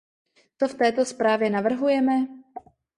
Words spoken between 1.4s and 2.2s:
navrhujeme?